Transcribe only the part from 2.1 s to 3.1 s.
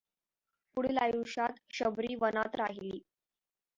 वनात राहिली.